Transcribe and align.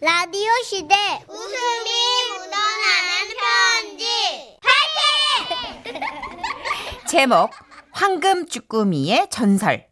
라디오 0.00 0.48
시대. 0.64 0.94
웃음이 1.28 1.90
묻어나는 2.30 3.34
편지. 3.90 4.06
제목 7.08 7.50
황금 7.90 8.46
쭈꾸미의 8.46 9.28
전설 9.30 9.88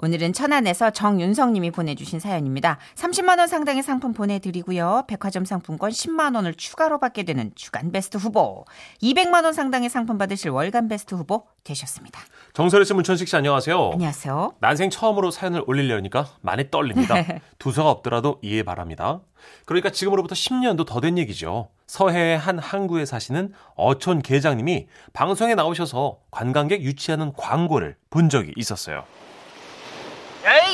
오늘은 0.00 0.32
천안에서 0.32 0.90
정윤성 0.90 1.52
님이 1.54 1.72
보내주신 1.72 2.20
사연입니다. 2.20 2.78
30만 2.94 3.40
원 3.40 3.48
상당의 3.48 3.82
상품 3.82 4.12
보내드리고요. 4.12 5.04
백화점 5.08 5.44
상품권 5.44 5.90
10만 5.90 6.36
원을 6.36 6.54
추가로 6.54 7.00
받게 7.00 7.24
되는 7.24 7.50
주간 7.56 7.90
베스트 7.90 8.16
후보, 8.16 8.64
200만 9.02 9.42
원 9.42 9.52
상당의 9.52 9.88
상품 9.90 10.16
받으실 10.16 10.50
월간 10.50 10.86
베스트 10.88 11.16
후보 11.16 11.46
되셨습니다. 11.64 12.20
정설의 12.52 12.86
씨 12.86 12.94
문천식 12.94 13.26
씨 13.26 13.34
안녕하세요. 13.34 13.90
안녕하세요. 13.94 14.54
난생 14.60 14.90
처음으로 14.90 15.32
사연을 15.32 15.64
올리려니까 15.66 16.28
많이 16.42 16.70
떨립니다. 16.70 17.16
두서가 17.58 17.90
없더라도 17.90 18.38
이해 18.42 18.62
바랍니다. 18.62 19.20
그러니까 19.66 19.90
지금으로부터 19.90 20.36
10년도 20.36 20.86
더 20.86 21.00
된 21.00 21.18
얘기죠. 21.18 21.70
서해의 21.88 22.38
한 22.38 22.58
항구에 22.60 23.04
사시는 23.04 23.52
어촌 23.74 24.22
계장님이 24.22 24.86
방송에 25.12 25.54
나오셔서 25.56 26.18
관광객 26.30 26.82
유치하는 26.82 27.32
광고를 27.32 27.96
본 28.10 28.28
적이 28.28 28.52
있었어요. 28.56 29.04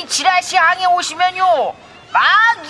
지라시 0.07 0.57
항에 0.57 0.85
오시면요 0.85 1.73
막 2.11 2.23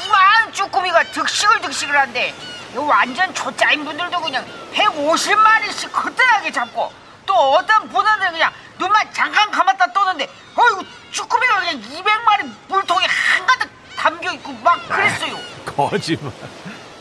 이만 0.04 0.54
쭈꾸미가 0.54 1.04
득식을 1.12 1.62
득식을 1.62 1.98
한데 1.98 2.34
요 2.76 2.86
완전 2.86 3.34
초짜인 3.34 3.86
분들도 3.86 4.20
그냥 4.22 4.46
150마리씩 4.74 5.92
거뜬하게 5.92 6.52
잡고 6.52 6.92
또 7.26 7.34
어떤 7.54 7.88
분들은 7.90 8.32
그냥 8.32 8.52
눈만 8.78 9.12
잠깐 9.14 9.50
감았다 9.52 9.94
떠는데 9.94 10.28
어이구 10.56 10.86
쭈꾸미가 11.12 11.60
그냥 11.60 11.82
200마리 11.82 12.54
물통에 12.68 13.06
한가득 13.06 13.70
담겨있고 13.96 14.52
막 14.64 14.88
그랬어요 14.88 15.38
거짓말. 15.66 16.32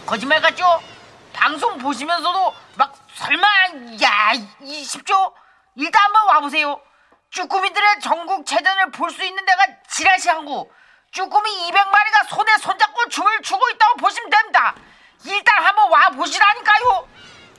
거짓말 0.06 0.40
같죠? 0.40 0.80
방송 1.32 1.78
보시면서도 1.78 2.54
막 2.76 2.94
설마 3.14 3.46
야 4.02 4.32
이- 4.62 4.84
싶죠? 4.84 5.32
일단 5.76 6.02
한번 6.04 6.26
와보세요. 6.28 6.80
쭈꾸미들의 7.34 8.00
전국 8.00 8.46
체전을 8.46 8.92
볼 8.92 9.10
수 9.10 9.24
있는 9.24 9.44
데가 9.44 9.66
지라시 9.90 10.28
항구. 10.28 10.68
쭈꾸미 11.10 11.50
200마리가 11.50 12.28
손에 12.28 12.56
손잡고 12.60 13.08
춤을 13.08 13.42
추고 13.42 13.60
있다고 13.74 13.96
보시면 13.96 14.30
됩니다. 14.30 14.74
일단 15.26 15.64
한번 15.64 15.90
와 15.90 16.08
보시라니까요. 16.10 17.08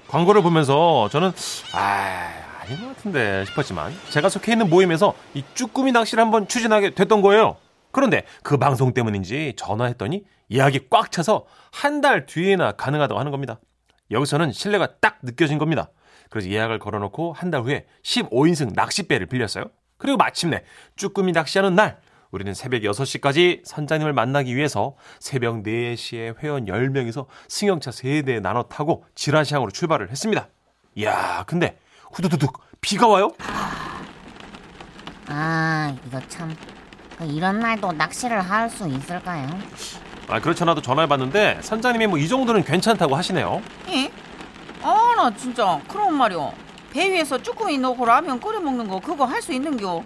광고를 0.08 0.42
보면서 0.44 1.10
저는 1.10 1.34
아 1.74 2.32
아닌 2.62 2.82
것 2.82 2.96
같은데 2.96 3.44
싶었지만 3.48 3.94
제가 4.12 4.30
속해 4.30 4.54
있는 4.54 4.70
모임에서 4.70 5.14
이 5.34 5.44
쭈꾸미 5.56 5.92
낚시를 5.92 6.24
한번 6.24 6.48
추진하게 6.48 6.92
됐던 6.96 7.22
거예요. 7.22 7.58
그런데 7.92 8.24
그 8.44 8.58
방송 8.58 8.94
때문인지 8.94 9.56
전화했더니 9.58 10.24
예약이 10.52 10.88
꽉 10.90 11.12
차서 11.12 11.48
한 11.74 12.00
달 12.02 12.26
뒤에나 12.26 12.74
가능하다고 12.74 13.20
하는 13.20 13.32
겁니다. 13.32 13.60
여기서는 14.12 14.54
신뢰가 14.54 14.88
딱 15.02 15.18
느껴진 15.22 15.58
겁니다. 15.58 15.90
그래서 16.30 16.50
예약을 16.50 16.80
걸어놓고 16.80 17.34
한 17.34 17.52
달 17.52 17.62
후에 17.62 17.86
15인승 18.04 18.74
낚싯배를 18.74 19.28
빌렸어요. 19.28 19.66
그리고 19.98 20.18
마침내 20.18 20.64
쭈꾸미 20.96 21.32
낚시하는 21.32 21.76
날 21.76 22.00
우리는 22.32 22.54
새벽 22.54 22.82
6시까지 22.82 23.62
선장님을 23.66 24.12
만나기 24.12 24.56
위해서 24.56 24.96
새벽 25.20 25.64
4시에 25.64 26.38
회원 26.44 26.66
10명이서 26.66 27.28
승용차 27.48 27.92
3대 27.92 28.42
나눠 28.42 28.64
타고 28.64 29.06
지라시항으로 29.16 29.72
출발을 29.72 30.10
했습니다. 30.12 30.50
이야, 30.96 31.44
근데 31.48 31.78
후두두둑 32.12 32.60
비가 32.82 33.08
와요? 33.08 33.32
아, 35.28 35.96
이거 36.08 36.20
참. 36.28 36.56
그 37.18 37.24
이런 37.26 37.60
날도 37.60 37.94
낚시를 37.94 38.42
할 38.42 38.70
수 38.70 38.88
있을까요? 38.88 39.48
아, 40.28 40.40
그렇잖아도 40.42 40.82
전화해봤는데 40.82 41.60
선장님이 41.62 42.08
뭐 42.08 42.20
이 42.20 42.28
정도는 42.28 42.64
괜찮다고 42.64 43.16
하시네요. 43.16 43.62
예? 43.90 44.12
아, 45.26 45.30
나 45.32 45.36
진짜 45.36 45.82
그런 45.88 46.14
말이요. 46.14 46.54
배 46.92 47.10
위에서 47.12 47.42
쭈꾸미 47.42 47.80
넣고 47.80 48.06
라면 48.06 48.40
끓여 48.40 48.60
먹는 48.60 48.88
거 48.88 49.00
그거 49.00 49.26
할 49.26 49.42
수 49.42 49.52
있는겨. 49.54 50.04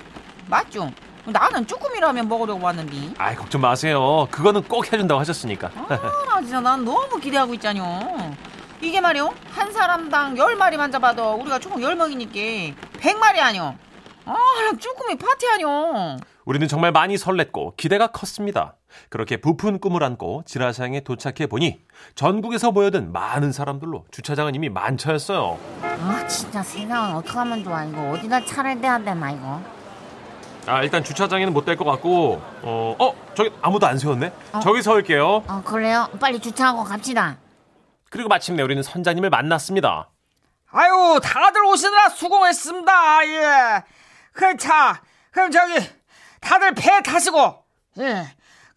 맞죠? 0.48 0.92
나는 1.26 1.68
쭈꾸미 1.68 2.00
라면 2.00 2.28
먹으려고 2.30 2.66
왔는데. 2.66 3.14
아, 3.18 3.36
걱정 3.36 3.60
마세요. 3.62 4.28
그거는 4.32 4.64
꼭 4.64 4.92
해준다고 4.92 5.20
하셨으니까. 5.20 5.70
아, 5.76 6.00
나 6.28 6.42
진짜 6.42 6.62
난 6.62 6.84
너무 6.86 7.20
기대하고 7.20 7.54
있잖요. 7.56 8.34
이게 8.82 9.02
말이요. 9.02 9.34
한 9.52 9.72
사람당 9.74 10.38
열마리만 10.38 10.90
잡아도 10.92 11.34
우리가 11.34 11.60
총 11.60 11.82
열명이니까 11.82 12.34
100마리 13.00 13.40
아니요. 13.40 13.76
아, 14.26 14.32
나 14.34 14.78
쭈꾸미 14.80 15.18
파티 15.18 15.48
아니요. 15.50 16.18
우리는 16.46 16.66
정말 16.70 16.92
많이 16.94 17.16
설렜고 17.16 17.76
기대가 17.76 18.08
컸습니다. 18.08 18.76
그렇게 19.10 19.38
부푼 19.38 19.80
꿈을 19.80 20.04
안고 20.04 20.44
지라시항에 20.46 21.02
도착해 21.02 21.48
보니 21.48 21.80
전국에서 22.16 22.72
모여든 22.72 23.12
많은 23.12 23.52
사람들로 23.52 24.06
주차장은 24.12 24.56
이미 24.56 24.70
만차였어요. 24.70 25.58
아, 25.82 26.28
진짜 26.28 26.64
세상은 26.64 27.16
어떡하면 27.16 27.64
좋아. 27.64 27.84
이거 27.86 28.12
어디다 28.12 28.46
차를 28.46 28.80
대야 28.82 28.98
되나, 29.00 29.32
이거? 29.32 29.62
아, 30.68 30.84
일단 30.84 31.04
주차장에는 31.04 31.54
못 31.54 31.66
될 31.66 31.76
것 31.78 31.86
같고, 31.86 32.42
어, 32.62 32.96
어, 33.00 33.14
저기 33.34 33.52
아무도 33.62 33.88
안 33.88 33.98
세웠네? 33.98 34.32
저기 34.62 34.82
서올게요. 34.82 35.44
어, 35.48 35.62
그래요? 35.66 36.08
빨리 36.20 36.40
주차하고 36.40 36.84
갑시다. 36.84 37.38
그리고 38.12 38.28
마침내 38.30 38.64
우리는 38.64 38.82
선장님을 38.84 39.30
만났습니다. 39.30 40.10
아유 40.72 41.20
다들 41.24 41.66
오시느라 41.66 42.10
수고했습니다. 42.10 43.26
예. 43.28 43.84
그럼 44.34 44.58
자 44.58 45.02
그럼 45.32 45.50
저기 45.52 45.74
다들 46.42 46.74
배 46.76 47.02
타시고 47.02 47.64
예. 48.00 48.28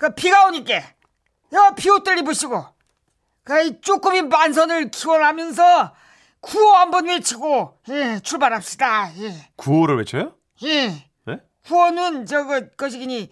그 0.02 0.12
비가 0.16 0.46
오니까 0.46 0.82
여 1.52 1.74
비옷들 1.76 2.18
입으시고 2.18 2.66
그이 3.44 3.80
쭈꾸미 3.80 4.22
만선을 4.22 4.90
기원하면서 4.90 5.94
구호 6.40 6.74
한번 6.74 7.06
외치고 7.06 7.78
예 7.90 8.18
출발합시다. 8.20 9.12
예. 9.18 9.50
구호를 9.54 9.98
외쳐요? 9.98 10.34
예. 10.64 11.08
네? 11.24 11.38
후원은 11.62 12.26
저거 12.26 12.66
거시기니 12.76 13.30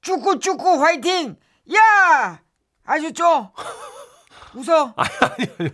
쭈꾸 0.00 0.40
쭈꾸 0.40 0.82
화이팅! 0.82 1.36
야! 1.72 2.40
아셨죠? 2.84 3.52
웃어. 4.54 4.94
아니, 4.96 5.10
아니, 5.20 5.50
아니. 5.60 5.70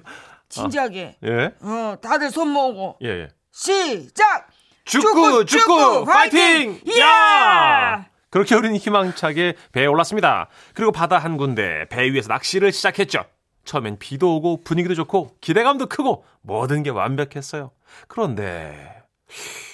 진지하게. 0.51 1.17
예? 1.25 1.55
어, 1.63 1.97
다들 2.03 2.31
손 2.31 2.49
모으고 2.49 2.99
예, 3.03 3.09
예. 3.09 3.29
시작. 3.51 4.49
축구, 4.85 5.47
축구, 5.47 6.05
파이팅! 6.05 6.83
야! 7.01 8.14
야! 8.35 8.39
그렇게 8.45 8.57
우리는 8.57 8.77
희망차게 8.77 9.55
배에 9.71 9.87
올랐습니다. 9.87 10.49
그리고 10.75 10.91
바다 10.91 11.19
한 11.19 11.37
군데 11.37 11.87
배 11.89 12.13
위에서 12.13 12.29
낚시를 12.29 12.73
시작했죠. 12.73 13.25
처음엔 13.65 13.99
비도 13.99 14.37
오고 14.37 14.63
분위기도 14.65 14.95
좋고 14.95 15.37
기대감도 15.41 15.87
크고 15.87 16.25
모든 16.43 16.83
게 16.83 16.91
완벽했어요. 16.91 17.71
그런데 18.09 19.03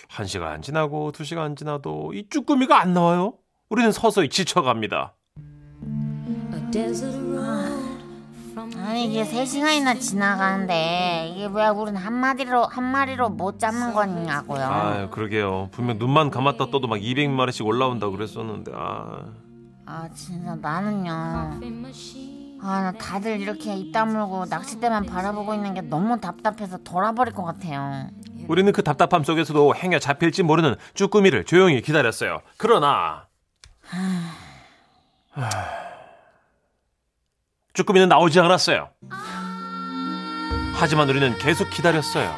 한 0.08 0.26
시간 0.26 0.60
지나고 0.60 1.10
두 1.12 1.24
시간 1.24 1.56
지나도 1.56 2.12
이 2.14 2.28
쭈꾸미가 2.28 2.78
안 2.78 2.92
나와요. 2.92 3.34
우리는 3.70 3.90
서서히 3.92 4.28
지쳐갑니다. 4.28 5.14
아니, 8.76 9.06
이게 9.06 9.24
세 9.24 9.44
시간이나 9.44 9.94
지나가는데, 9.94 11.32
이게 11.34 11.48
왜 11.52 11.68
우린 11.68 11.96
한 11.96 12.12
마리로, 12.14 12.64
한 12.64 12.84
마리로 12.84 13.30
못 13.30 13.58
잡는 13.58 13.94
거냐고요. 13.94 14.64
아유, 14.64 15.10
그러게요. 15.10 15.68
분명 15.72 15.98
눈만 15.98 16.30
감았다 16.30 16.70
떠도 16.70 16.86
막 16.88 16.98
200마리씩 16.98 17.64
올라온다고 17.64 18.12
그랬었는데, 18.12 18.72
아. 18.74 19.24
아, 19.86 20.08
진짜 20.14 20.54
나는요. 20.54 21.10
아, 22.62 22.82
나 22.82 22.92
다들 22.92 23.40
이렇게 23.40 23.74
입 23.74 23.92
다물고 23.92 24.46
낚싯대만 24.46 25.06
바라보고 25.06 25.54
있는 25.54 25.74
게 25.74 25.80
너무 25.80 26.20
답답해서 26.20 26.78
돌아버릴 26.78 27.32
것 27.32 27.42
같아요. 27.44 28.08
우리는 28.48 28.72
그 28.72 28.82
답답함 28.82 29.24
속에서도 29.24 29.74
행여 29.74 29.98
잡힐지 29.98 30.42
모르는 30.42 30.76
쭈꾸미를 30.94 31.44
조용히 31.44 31.80
기다렸어요. 31.80 32.40
그러나 32.56 33.26
하... 35.30 35.89
쭈꾸미는 37.74 38.08
나오지 38.08 38.40
않았어요. 38.40 38.90
하지만 40.74 41.08
우리는 41.08 41.36
계속 41.38 41.68
기다렸어요. 41.70 42.34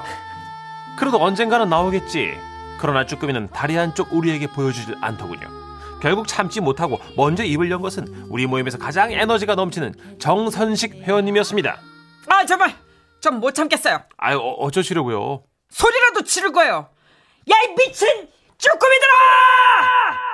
그래도 0.99 1.23
언젠가는 1.23 1.69
나오겠지. 1.69 2.39
그러나 2.79 3.06
쭈꾸미는 3.06 3.49
다리 3.49 3.77
한쪽 3.77 4.12
우리에게 4.12 4.49
보여주질 4.49 4.97
않더군요. 5.01 5.49
결국 6.01 6.27
참지 6.27 6.61
못하고 6.61 7.01
먼저 7.17 7.45
입을 7.45 7.71
연 7.71 7.81
것은 7.81 8.27
우리 8.29 8.47
모임에서 8.47 8.77
가장 8.77 9.12
에너지가 9.12 9.55
넘치는 9.55 10.19
정선식 10.19 10.95
회원님이었습니다. 11.03 11.77
아, 12.27 12.45
정말 12.45 12.75
전못 13.21 13.55
참겠어요. 13.55 14.03
아유 14.17 14.39
어, 14.39 14.55
어쩌시려고요? 14.65 15.45
소리라도 15.71 16.25
지를 16.25 16.51
거예요. 16.53 16.89
야, 17.51 17.55
이 17.65 17.75
미친 17.77 18.29
쭈꾸미들아! 18.59 20.31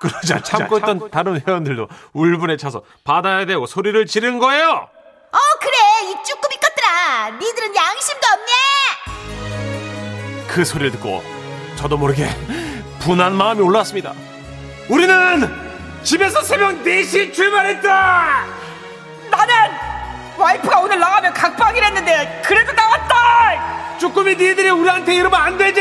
그러자 0.00 0.42
참고 0.42 0.78
있던 0.78 1.10
다른 1.10 1.40
회원들도 1.46 1.86
울분에 2.14 2.56
차서 2.56 2.82
받아야 3.04 3.44
되고 3.44 3.66
소리를 3.66 4.06
지른 4.06 4.38
거예요. 4.38 4.88
어 5.32 5.38
그래. 5.60 5.76
이 6.10 6.14
쭈꾸미 6.24 6.56
것들아 6.56 7.30
니들은 7.38 7.76
양심도 7.76 8.20
없네. 8.32 8.50
그 10.48 10.64
소리를 10.64 10.90
듣고 10.92 11.22
저도 11.76 11.98
모르게 11.98 12.26
분한 13.00 13.34
마음이 13.34 13.60
올라왔습니다. 13.60 14.14
우리는 14.88 15.70
집에서 16.02 16.42
새벽 16.42 16.82
4시 16.82 17.32
출발했다! 17.32 18.46
나는 19.30 19.54
와이프가 20.36 20.80
오늘 20.80 20.98
나가면 20.98 21.32
각방이랬는데 21.34 22.42
그래도 22.44 22.72
나왔다! 22.72 23.98
쭈꾸미 23.98 24.34
니들이 24.34 24.70
우리한테 24.70 25.14
이러면 25.14 25.40
안 25.40 25.56
되지! 25.58 25.80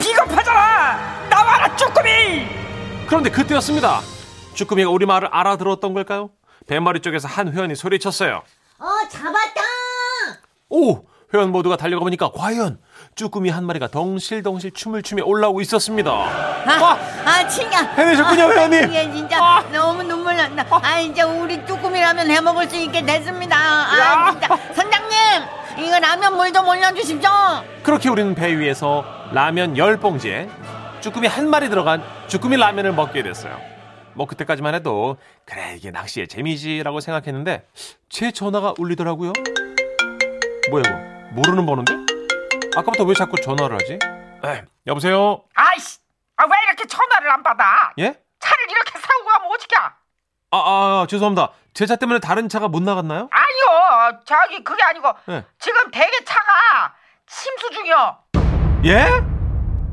비겁하잖아! 0.00 1.26
나와라 1.28 1.76
쭈꾸미 1.76 2.48
그런데 3.08 3.30
그때였습니다 3.30 4.00
쭈꾸미가 4.54 4.90
우리 4.90 5.06
말을 5.06 5.28
알아들었던 5.32 5.94
걸까요? 5.94 6.30
뱃머리 6.66 7.00
쪽에서 7.00 7.26
한 7.28 7.52
회원이 7.52 7.74
소리쳤어요 7.74 8.42
어 8.80 8.86
잡았다. 9.10 9.62
오! 10.68 11.04
회원 11.34 11.50
모두가 11.50 11.76
달려가 11.76 12.04
보니까 12.04 12.30
과연 12.32 12.78
쭈꾸미 13.14 13.50
한 13.50 13.64
마리가 13.66 13.88
덩실덩실 13.88 14.70
춤을 14.72 15.02
추며 15.02 15.24
올라오고 15.24 15.60
있었습니다 15.60 16.10
아, 16.10 16.98
아 17.24 17.48
진짜. 17.48 17.82
해내셨군요, 17.94 18.44
아, 18.44 18.48
회원님. 18.50 18.84
이게 18.90 19.12
진짜 19.12 19.62
너무 19.72 20.02
눈물 20.02 20.36
난다. 20.36 20.64
아 20.70 20.98
이제 21.00 21.22
우리 21.22 21.64
쭈꾸미라면 21.66 22.30
해 22.30 22.40
먹을 22.40 22.68
수 22.68 22.76
있게 22.76 23.04
됐습니다. 23.04 23.56
아 23.56 24.30
진짜 24.32 24.56
선장님 24.74 25.16
이거 25.84 25.98
라면 25.98 26.36
물도 26.36 26.66
올려주십시오. 26.66 27.30
그렇게 27.82 28.08
우리는 28.08 28.34
배 28.34 28.56
위에서 28.58 29.04
라면 29.32 29.76
열 29.78 29.96
봉지에 29.98 30.48
쭈꾸미 31.00 31.26
한 31.28 31.48
마리 31.48 31.68
들어간 31.68 32.02
쭈꾸미 32.28 32.56
라면을 32.56 32.92
먹게 32.92 33.22
됐어요. 33.22 33.60
뭐 34.14 34.26
그때까지만 34.26 34.74
해도 34.74 35.16
그래 35.44 35.74
이게 35.76 35.90
낚시의 35.90 36.26
재미지라고 36.28 37.00
생각했는데 37.00 37.66
제 38.08 38.32
전화가 38.32 38.74
울리더라고요. 38.78 39.32
뭐야 40.70 40.82
이거 40.86 40.96
모르는 41.34 41.64
번호인데? 41.66 41.94
아까부터 42.76 43.04
왜 43.04 43.14
자꾸 43.14 43.36
전화를 43.40 43.76
하지? 43.76 43.98
에, 44.44 44.64
여보세요? 44.86 45.42
아이씨 45.54 45.98
아 46.36 46.44
왜 46.44 46.50
이렇게 46.68 46.84
전화를 46.86 47.30
안 47.30 47.42
받아 47.42 47.92
예? 47.98 48.04
차를 48.38 48.64
이렇게 48.70 48.98
사고 48.98 49.24
가면 49.24 49.48
어떡해 49.52 49.84
아, 50.50 50.56
아 50.56 51.06
죄송합니다. 51.08 51.52
제 51.74 51.86
차 51.86 51.96
때문에 51.96 52.18
다른 52.20 52.48
차가 52.48 52.66
못 52.68 52.82
나갔나요? 52.82 53.28
아니요 53.30 54.20
저기 54.24 54.62
그게 54.64 54.82
아니고 54.82 55.12
네. 55.26 55.44
지금 55.58 55.90
대게 55.90 56.24
차가 56.24 56.94
침수 57.26 57.70
중이요 57.70 58.18
예? 58.84 59.06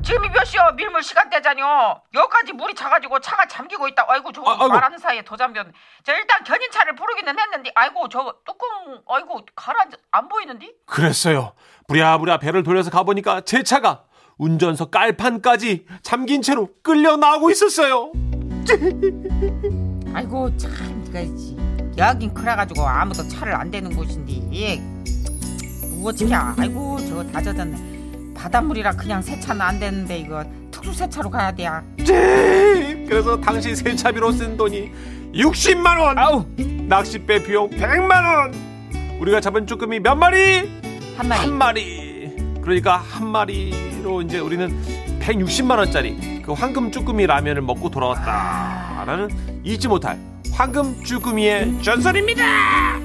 지금이 0.06 0.30
몇 0.30 0.46
시요? 0.46 0.62
밀물 0.76 1.02
시간대잖요. 1.02 2.00
여기까지 2.14 2.54
물이 2.54 2.76
차가지고 2.76 3.20
차가 3.22 3.48
잠기고 3.48 3.88
있다. 3.88 4.06
아이고 4.08 4.32
저 4.32 4.44
아. 4.44 4.68
말하는 4.68 5.00
사이에 5.00 5.24
더 5.26 5.36
잠겼네. 5.36 5.72
저 6.04 6.14
일단 6.14 6.44
견인차를 6.44 6.96
부르기는 6.96 7.38
했는데, 7.40 7.72
아이고 7.74 8.08
저 8.10 8.36
뚜껑, 8.46 9.02
아이고 9.10 9.44
가라앉 9.56 9.90
안 10.12 10.28
보이는데? 10.28 10.74
그랬어요. 10.86 11.54
부랴부랴 11.88 12.38
배를 12.38 12.62
돌려서 12.62 12.92
가보니까 12.92 13.42
제 13.42 13.64
차가 13.64 14.04
운전석 14.38 14.92
깔판까지 14.92 15.88
잠긴 16.04 16.44
채로 16.44 16.70
끌려 16.84 17.18
나오고 17.18 17.50
있었어요. 17.50 18.12
아이고 20.14 20.56
참 20.58 21.04
있지. 21.16 21.58
여긴 21.98 22.32
크라가지고 22.34 22.86
아무도 22.86 23.28
차를 23.28 23.56
안 23.56 23.72
대는 23.72 23.96
곳인데, 23.96 24.80
뭐 25.96 26.10
어떻게? 26.12 26.32
아이고 26.36 27.00
저거 27.08 27.24
다 27.32 27.42
젖었네. 27.42 27.95
바닷물이라 28.46 28.92
그냥 28.92 29.24
세차는 29.24 29.60
안 29.60 29.80
되는데 29.80 30.20
이거 30.20 30.44
특수 30.70 30.94
세차로 30.94 31.32
가야 31.32 31.52
돼. 31.52 31.68
그래서 33.08 33.42
당시 33.42 33.76
세차비로 33.76 34.32
쓴 34.34 34.56
돈이 34.56 34.92
60만 35.34 36.00
원. 36.00 36.20
아우 36.20 36.46
낚싯배 36.58 37.42
비용 37.42 37.72
100만 37.72 38.12
원. 38.12 38.54
우리가 39.20 39.42
잡은 39.42 39.66
쭈꾸미 39.66 40.00
몇 40.00 40.14
마리? 40.14 40.70
한 41.18 41.28
마리. 41.28 41.40
한 41.40 41.54
마리. 41.58 42.36
그러니까 42.62 42.98
한 42.98 43.28
마리로 43.28 44.22
이제 44.22 44.38
우리는 44.38 44.70
160만 45.22 45.80
원짜리 45.80 46.44
그 46.44 46.54
황금 46.54 46.92
쭈꾸미 46.92 47.26
라면을 47.26 47.64
먹고 47.64 47.90
돌아왔다라는 47.90 49.62
잊지 49.64 49.88
못할 49.88 50.20
황금 50.54 51.04
쭈꾸미의 51.04 51.82
전설입니다. 51.82 53.05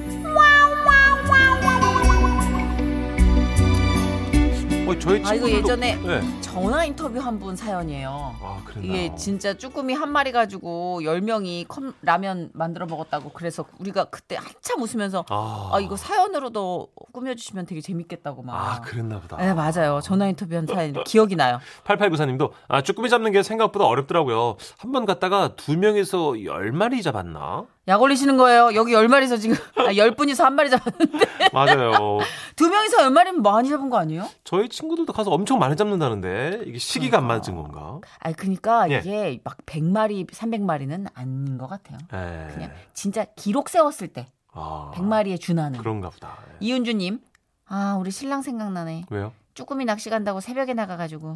어, 4.91 4.99
저희 4.99 5.15
아, 5.25 5.33
이거 5.33 5.47
친구들도 5.47 5.57
예전에 5.57 5.95
네. 5.95 6.41
전화 6.41 6.85
인터뷰 6.85 7.19
한 7.19 7.39
분 7.39 7.55
사연이에요. 7.55 8.35
아, 8.41 8.61
그랬나요? 8.65 8.91
이게 8.91 9.15
진짜 9.15 9.53
쭈꾸미 9.55 9.93
한 9.93 10.11
마리 10.11 10.31
가지고 10.31 10.99
10명이 11.01 11.67
컵 11.67 11.83
라면 12.01 12.49
만들어 12.53 12.85
먹었다고 12.85 13.31
그래서 13.33 13.65
우리가 13.79 14.05
그때 14.05 14.35
한참 14.35 14.81
웃으면서 14.81 15.25
아, 15.29 15.69
아, 15.73 15.79
이거 15.79 15.95
사연으로도 15.95 16.89
꾸며주시면 17.13 17.65
되게 17.65 17.81
재밌겠다고 17.81 18.43
막. 18.43 18.53
아, 18.55 18.81
그랬나 18.81 19.19
보다. 19.19 19.37
네, 19.37 19.53
맞아요. 19.53 20.01
전화 20.03 20.27
인터뷰한 20.27 20.67
사연 20.67 20.93
기억이 21.05 21.35
나요. 21.35 21.59
8894님도 21.85 22.51
아, 22.67 22.81
쭈꾸미 22.81 23.09
잡는 23.09 23.31
게 23.31 23.41
생각보다 23.43 23.85
어렵더라고요. 23.85 24.57
한 24.77 24.91
번 24.91 25.05
갔다가 25.05 25.55
두 25.55 25.77
명에서 25.77 26.43
열 26.43 26.71
마리 26.73 27.01
잡았나? 27.01 27.65
약 27.87 27.99
올리시는 28.01 28.37
거예요. 28.37 28.75
여기 28.75 28.93
10마리에서 28.93 29.39
지금 29.41 29.55
아, 29.75 29.91
10분이서 29.91 30.43
한 30.43 30.53
마리 30.53 30.69
잡았는데 30.69 31.17
맞아요. 31.51 32.19
두 32.55 32.69
명이서 32.69 32.97
10마리면 32.97 33.41
많이 33.41 33.69
잡은 33.69 33.89
거 33.89 33.97
아니에요? 33.97 34.29
저희 34.43 34.69
친구들도 34.69 35.11
가서 35.13 35.31
엄청 35.31 35.57
많이 35.57 35.75
잡는다는데 35.75 36.61
이게 36.65 36.77
시기가 36.77 37.17
안 37.17 37.25
맞은 37.25 37.55
건가? 37.55 37.99
아니 38.19 38.35
그러니까 38.35 38.89
예. 38.91 38.99
이게 38.99 39.41
막 39.43 39.57
100마리, 39.65 40.29
300마리는 40.29 41.07
아닌 41.15 41.57
것 41.57 41.67
같아요. 41.67 41.97
예. 42.13 42.53
그냥 42.53 42.71
진짜 42.93 43.25
기록 43.35 43.67
세웠을 43.69 44.09
때 44.09 44.27
아, 44.53 44.91
100마리에 44.93 45.39
준하는. 45.39 45.79
그런가 45.79 46.11
보다. 46.11 46.37
예. 46.51 46.57
이은주님, 46.59 47.19
아 47.65 47.97
우리 47.99 48.11
신랑 48.11 48.43
생각나네. 48.43 49.05
왜요? 49.09 49.33
쭈꾸미 49.55 49.85
낚시 49.85 50.11
간다고 50.11 50.39
새벽에 50.39 50.75
나가 50.75 50.97
가지고 50.97 51.33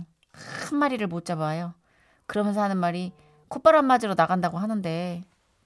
한 0.70 0.78
마리를 0.78 1.06
못 1.08 1.26
잡아요. 1.26 1.74
그러면서 2.28 2.62
하는 2.62 2.78
말이 2.78 3.14
콧바람 3.48 3.86
맞으러 3.86 4.14
나간다고 4.16 4.58
하는데 4.60 5.22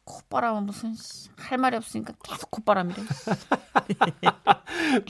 콧바람은 0.10 0.66
무슨 0.66 0.96
씨, 0.96 1.30
할 1.38 1.60
말이 1.60 1.78
없으니까 1.78 2.14
계속 2.24 2.50
콧바람이래. 2.50 2.98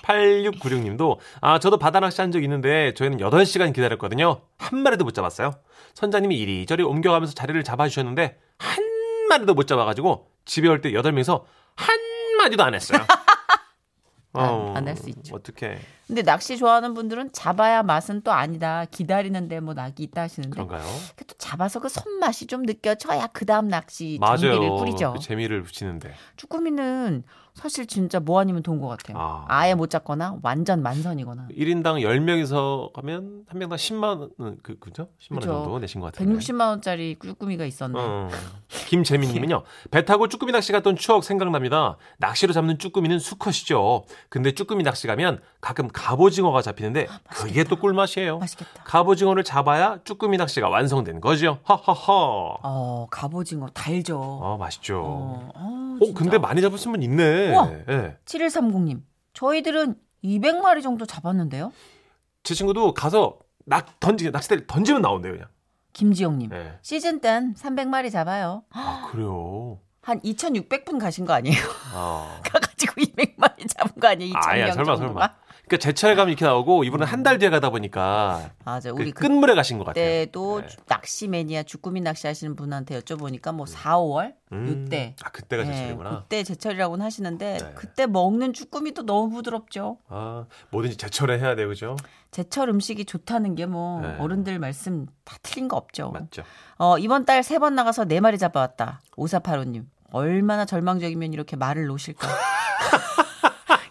8696님도 0.03 1.17
아 1.41 1.59
저도 1.59 1.77
바다 1.79 1.99
낚시 1.99 2.21
한 2.21 2.29
적 2.31 2.43
있는데 2.43 2.93
저희는 2.93 3.17
8시간 3.17 3.73
기다렸거든요. 3.73 4.41
한 4.57 4.79
마리도 4.79 5.03
못 5.05 5.13
잡았어요. 5.13 5.55
선장님이 5.95 6.37
이리저리 6.37 6.83
옮겨가면서 6.83 7.33
자리를 7.33 7.63
잡아주셨는데 7.63 8.37
한 8.59 8.83
마리도 9.29 9.53
못 9.55 9.65
잡아가지고 9.67 10.27
집에 10.45 10.67
올 10.67 10.81
때 10.81 10.91
8명이서 10.91 11.43
한 11.75 11.97
마디도 12.37 12.63
안 12.63 12.75
했어요. 12.75 12.99
어, 14.33 14.73
안할수 14.75 15.09
있죠. 15.09 15.35
어떻게 15.35 15.79
근데 16.07 16.21
낚시 16.23 16.57
좋아하는 16.57 16.93
분들은 16.93 17.31
잡아야 17.33 17.83
맛은 17.83 18.21
또 18.21 18.31
아니다. 18.31 18.85
기다리는데 18.89 19.59
뭐 19.59 19.73
낙이 19.73 20.03
있다 20.03 20.21
하시는데 20.23 20.53
그런가요? 20.53 20.83
그또 21.15 21.35
잡아서 21.37 21.79
그 21.79 21.89
손맛이 21.89 22.47
좀 22.47 22.63
느껴져야 22.63 23.27
그 23.27 23.45
다음 23.45 23.67
낚시 23.67 24.17
맞아요. 24.19 24.75
꾸리죠. 24.77 25.13
그 25.13 25.19
재미를 25.19 25.63
붙이는데. 25.63 26.13
쭈꾸미는 26.37 27.23
사실 27.59 27.85
진짜 27.87 28.19
뭐 28.21 28.39
아니면 28.39 28.63
돈 28.63 28.79
것 28.79 28.87
같아요. 28.87 29.17
아. 29.17 29.45
아. 29.49 29.67
예못 29.67 29.89
잡거나 29.89 30.37
완전 30.41 30.81
만선이거나. 30.81 31.49
1인당 31.51 32.01
10명이서 32.01 32.93
가면 32.93 33.43
한 33.47 33.59
명당 33.59 33.77
10만 33.77 34.29
원, 34.37 34.57
그, 34.63 34.79
그죠? 34.79 35.09
10만 35.21 35.33
원. 35.33 35.41
정도 35.41 35.79
내신 35.79 35.99
것 35.99 36.13
같은데. 36.13 36.33
160만 36.33 36.69
원짜리 36.69 37.17
쭈꾸미가 37.21 37.65
있었네. 37.65 37.99
어. 37.99 38.29
김재민 38.87 39.31
님은요. 39.33 39.63
배 39.91 40.05
타고 40.05 40.27
쭈꾸미 40.29 40.51
낚시 40.53 40.71
갔던 40.71 40.95
추억 40.95 41.23
생각납니다. 41.25 41.97
낚시로 42.17 42.53
잡는 42.53 42.77
쭈꾸미는 42.79 43.19
수컷이죠. 43.19 44.05
근데 44.29 44.53
쭈꾸미 44.53 44.83
낚시 44.83 45.05
가면 45.07 45.41
가끔 45.59 45.89
갑오징어가 45.89 46.61
잡히는데 46.61 47.07
그게 47.29 47.65
또 47.65 47.75
꿀맛이에요. 47.75 48.39
맛있겠다. 48.39 48.83
갑오징어를 48.85 49.43
잡아야 49.43 49.99
쭈꾸미 50.05 50.37
낚시가 50.37 50.69
완성된 50.69 51.19
거죠. 51.19 51.59
하하하. 51.63 52.03
어, 52.63 53.07
갑오징어 53.11 53.67
달죠. 53.73 54.19
어, 54.21 54.57
맛있죠. 54.57 55.01
어, 55.03 55.49
어, 55.55 55.78
어, 56.01 56.13
근데 56.13 56.37
많이 56.37 56.61
잡으신 56.61 56.91
분 56.91 57.01
있네. 57.03 57.51
우와. 57.53 57.71
예. 57.89 58.17
7130님. 58.25 59.01
저희들은 59.33 59.95
200마리 60.23 60.81
정도 60.83 61.05
잡았는데요. 61.05 61.71
제 62.43 62.53
친구도 62.53 62.93
가서 62.93 63.39
낙 63.65 63.99
던지 63.99 64.31
낚싯대를 64.31 64.67
던지면 64.67 65.01
나온대요, 65.01 65.33
그냥. 65.33 65.47
김지영님. 65.93 66.51
예. 66.53 66.79
시즌 66.81 67.19
땐 67.19 67.53
300마리 67.55 68.11
잡아요. 68.11 68.63
아, 68.71 69.09
그래요. 69.11 69.79
한 70.01 70.19
2,600분 70.21 70.99
가신 70.99 71.25
거 71.25 71.33
아니에요? 71.33 71.57
아. 71.93 72.39
가가지고 72.45 72.93
200마리 73.01 73.67
잡은 73.69 73.99
거 73.99 74.07
아니에요? 74.07 74.33
2,000명 74.33 74.47
아야, 74.47 74.71
설마, 74.71 74.95
정도가? 74.95 75.19
설마. 75.19 75.35
그러니까 75.69 75.77
제철 75.77 76.15
가면 76.15 76.29
이렇게 76.29 76.43
나오고 76.45 76.83
이분은 76.83 77.05
한 77.05 77.19
달 77.23 77.37
뒤에 77.37 77.49
가다 77.49 77.69
보니까 77.69 78.49
맞아. 78.65 78.91
그 78.91 79.01
우리 79.01 79.11
끝물에 79.11 79.53
가신 79.53 79.77
것 79.77 79.83
같아요. 79.83 80.03
그때도 80.03 80.61
네. 80.61 80.67
낚시 80.87 81.27
매니아 81.27 81.63
주꾸미 81.63 82.01
낚시 82.01 82.25
하시는 82.27 82.55
분한테 82.55 82.99
여쭤보니까 82.99 83.53
뭐 83.53 83.65
4, 83.65 83.97
5월 83.97 84.33
음. 84.51 84.85
이때 84.87 85.15
아, 85.23 85.29
그때가 85.29 85.63
네, 85.63 85.71
제철이구나. 85.73 86.21
그때 86.23 86.43
제철이라고는 86.43 87.05
하시는데 87.05 87.57
네. 87.57 87.71
그때 87.75 88.07
먹는 88.07 88.53
쭈꾸미도 88.53 89.05
너무 89.05 89.29
부드럽죠. 89.29 89.97
아, 90.07 90.45
뭐든지 90.71 90.97
제철에 90.97 91.37
해야 91.39 91.55
그죠? 91.55 91.95
제철 92.31 92.69
음식이 92.69 93.05
좋다는 93.05 93.55
게뭐 93.55 94.01
네. 94.01 94.15
어른들 94.19 94.57
말씀 94.59 95.05
다 95.23 95.37
틀린 95.43 95.67
거 95.67 95.77
없죠. 95.77 96.09
맞죠. 96.11 96.43
어, 96.77 96.97
이번 96.97 97.25
달 97.25 97.39
세 97.43 97.59
번 97.59 97.75
나가서 97.75 98.05
네 98.05 98.19
마리 98.19 98.37
잡아왔다. 98.37 99.01
5485님. 99.17 99.85
얼마나 100.11 100.65
절망적이면 100.65 101.33
이렇게 101.33 101.55
말을 101.55 101.85
놓으실까. 101.85 102.27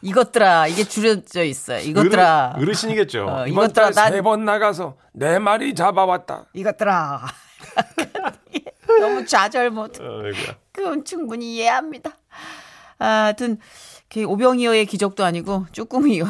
이것들아, 0.03 0.67
이게 0.69 0.85
줄여져 0.85 1.45
있어요. 1.45 1.81
이것들아. 1.81 2.53
어르, 2.57 2.63
어르신이겠죠. 2.63 3.27
어, 3.27 3.47
이번 3.47 3.65
이것들아, 3.65 3.87
난, 3.87 3.95
달세번 3.95 4.45
나가서 4.45 4.97
네 5.13 5.39
마리 5.39 5.75
잡아왔다. 5.75 6.47
이것들아. 6.53 7.23
너무 9.01 9.27
좌절 9.27 9.71
못. 9.71 10.01
어이구야. 10.01 10.57
그건 10.73 11.05
충분히 11.05 11.57
이해합니다. 11.57 12.17
아, 12.99 13.07
하여튼 13.07 13.59
그 14.09 14.25
오병이어의 14.25 14.87
기적도 14.87 15.25
아니고 15.25 15.67
쭈꾸미요. 15.73 16.25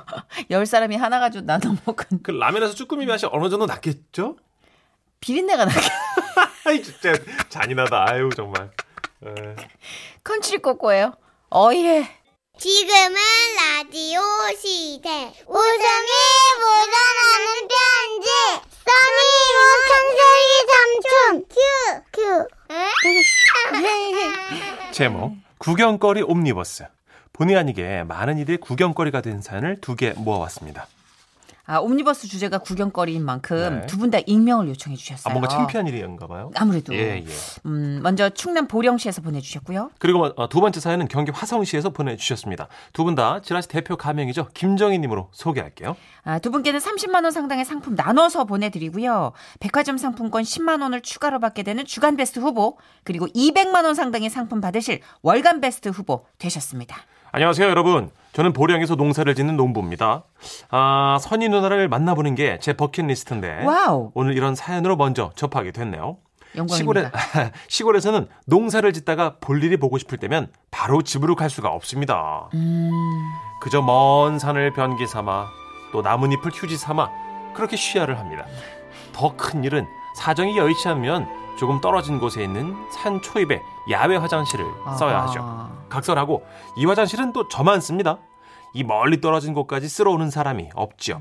열 0.50 0.66
사람이 0.66 0.96
하나 0.96 1.18
가지고 1.20 1.44
나눠 1.44 1.74
먹은 1.84 2.22
그 2.22 2.30
라면에서 2.30 2.74
쭈꾸미 2.74 3.06
맛이 3.06 3.26
어느 3.30 3.48
정도 3.48 3.66
났겠죠? 3.66 4.36
비린내가 5.20 5.64
나게. 5.64 5.80
아이 6.66 6.82
진짜 6.82 7.12
잔인하다. 7.48 8.06
아유 8.08 8.30
정말. 8.34 8.70
에. 9.26 9.56
컨츄리 10.22 10.58
꼬꼬예요. 10.58 11.14
어예. 11.50 12.08
지금은 12.58 13.16
라디오 13.56 14.20
시대. 14.56 15.10
웃음이 15.46 16.10
묻어나는 16.60 17.68
편지. 17.68 18.28
선희 18.84 19.20
누 19.20 19.30
천식이 19.58 20.52
삼촌. 20.70 21.44
큐. 21.50 21.58
큐. 22.12 22.48
제목 24.92 25.34
구경거리 25.58 26.22
옴니버스. 26.22 26.86
본의 27.32 27.56
아니게 27.56 28.04
많은 28.04 28.38
이들의 28.38 28.58
구경거리가 28.58 29.20
된 29.20 29.42
사연을 29.42 29.80
두 29.80 29.96
개 29.96 30.12
모아왔습니다. 30.16 30.86
아, 31.66 31.78
옴니버스 31.78 32.28
주제가 32.28 32.58
구경거리인 32.58 33.24
만큼 33.24 33.80
네. 33.80 33.86
두분 33.86 34.10
다 34.10 34.18
익명을 34.26 34.68
요청해 34.68 34.94
아 34.94 34.98
주셨어요. 34.98 35.32
뭔가 35.32 35.48
창피한 35.48 35.86
일인가 35.86 36.26
봐요. 36.26 36.50
아무래도. 36.56 36.94
예, 36.94 37.24
예. 37.26 37.32
음, 37.64 38.00
먼저 38.02 38.28
충남 38.28 38.66
보령시에서 38.68 39.22
보내주셨고요. 39.22 39.90
그리고 39.98 40.24
어, 40.36 40.48
두 40.48 40.60
번째 40.60 40.80
사연은 40.80 41.08
경기 41.08 41.30
화성시에서 41.30 41.90
보내주셨습니다. 41.90 42.68
두 42.92 43.04
분 43.04 43.14
다 43.14 43.40
지라시 43.40 43.68
대표 43.68 43.96
가명이죠. 43.96 44.48
김정희님으로 44.54 45.28
소개할게요. 45.32 45.96
아, 46.24 46.38
두 46.38 46.50
분께는 46.50 46.80
30만 46.80 47.22
원 47.24 47.30
상당의 47.30 47.64
상품 47.64 47.94
나눠서 47.94 48.44
보내드리고요. 48.44 49.32
백화점 49.60 49.96
상품권 49.98 50.42
10만 50.42 50.82
원을 50.82 51.00
추가로 51.00 51.38
받게 51.40 51.62
되는 51.62 51.84
주간 51.86 52.16
베스트 52.16 52.40
후보 52.40 52.76
그리고 53.04 53.26
200만 53.28 53.84
원 53.84 53.94
상당의 53.94 54.28
상품 54.30 54.60
받으실 54.60 55.00
월간 55.22 55.60
베스트 55.60 55.88
후보 55.88 56.26
되셨습니다. 56.38 56.96
안녕하세요, 57.34 57.68
여러분. 57.68 58.10
저는 58.32 58.52
보령에서 58.52 58.94
농사를 58.94 59.34
짓는 59.34 59.56
농부입니다. 59.56 60.22
아, 60.70 61.18
선희 61.20 61.48
누나를 61.48 61.88
만나보는 61.88 62.36
게 62.36 62.58
제 62.60 62.74
버킷리스트인데 62.74 63.64
와우. 63.64 64.12
오늘 64.14 64.36
이런 64.36 64.54
사연으로 64.54 64.94
먼저 64.94 65.32
접하게 65.34 65.72
됐네요. 65.72 66.18
시골에, 66.68 67.02
영광입니다. 67.02 67.50
시골에서는 67.66 68.28
농사를 68.46 68.92
짓다가 68.92 69.38
볼 69.40 69.64
일이 69.64 69.76
보고 69.78 69.98
싶을 69.98 70.18
때면 70.18 70.46
바로 70.70 71.02
집으로 71.02 71.34
갈 71.34 71.50
수가 71.50 71.70
없습니다. 71.70 72.48
음. 72.54 72.90
그저 73.60 73.82
먼 73.82 74.38
산을 74.38 74.72
변기 74.72 75.04
삼아 75.08 75.48
또 75.92 76.02
나뭇잎을 76.02 76.52
휴지 76.54 76.76
삼아 76.76 77.10
그렇게 77.54 77.76
쉬야를 77.76 78.16
합니다. 78.16 78.46
더 79.12 79.34
큰 79.36 79.64
일은 79.64 79.84
사정이 80.18 80.56
여의치 80.56 80.86
않으면 80.86 81.26
조금 81.58 81.80
떨어진 81.80 82.20
곳에 82.20 82.44
있는 82.44 82.76
산 82.92 83.20
초입에 83.20 83.60
야외 83.90 84.16
화장실을 84.16 84.64
써야 84.98 85.22
하죠. 85.24 85.70
각설하고 85.88 86.44
이 86.76 86.86
화장실은 86.86 87.32
또 87.32 87.48
저만 87.48 87.80
씁니다. 87.80 88.18
이 88.72 88.82
멀리 88.82 89.20
떨어진 89.20 89.54
곳까지 89.54 89.88
쓸어오는 89.88 90.30
사람이 90.30 90.70
없죠. 90.74 91.20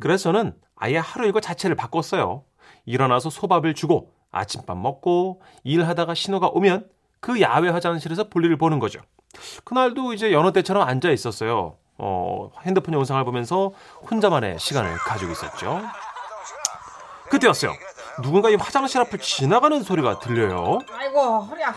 그래서 0.00 0.24
저는 0.24 0.54
아예 0.76 0.98
하루 0.98 1.26
일과 1.26 1.40
자체를 1.40 1.76
바꿨어요. 1.76 2.42
일어나서 2.84 3.30
소밥을 3.30 3.74
주고 3.74 4.10
아침밥 4.30 4.76
먹고 4.76 5.40
일하다가 5.64 6.14
신호가 6.14 6.48
오면 6.48 6.88
그 7.20 7.40
야외 7.40 7.68
화장실에서 7.70 8.28
볼일을 8.28 8.56
보는 8.56 8.78
거죠. 8.78 9.00
그날도 9.64 10.12
이제 10.12 10.32
여느 10.32 10.52
때처럼 10.52 10.86
앉아 10.86 11.10
있었어요. 11.10 11.76
어, 11.98 12.50
핸드폰 12.62 12.94
영상을 12.94 13.24
보면서 13.24 13.72
혼자만의 14.10 14.58
시간을 14.58 14.96
가지고 14.96 15.32
있었죠. 15.32 15.80
그때였어요. 17.30 17.72
누군가 18.20 18.50
이 18.50 18.54
화장실 18.56 19.00
앞을 19.00 19.18
지나가는 19.18 19.82
소리가 19.82 20.18
들려요. 20.18 20.80
아이고 20.92 21.40
허리야 21.40 21.74